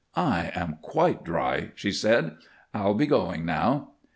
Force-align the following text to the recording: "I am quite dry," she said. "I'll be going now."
"I 0.15 0.51
am 0.55 0.79
quite 0.81 1.23
dry," 1.23 1.73
she 1.75 1.91
said. 1.91 2.35
"I'll 2.73 2.95
be 2.95 3.05
going 3.05 3.45
now." 3.45 3.91